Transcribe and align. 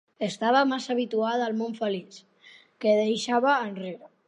Estava 0.27 0.61
massa 0.69 0.91
habituada 0.93 1.45
al 1.49 1.53
món 1.59 1.77
feliç 1.81 2.19
que 2.85 2.97
deixava 3.03 3.57
enrere. 3.71 4.13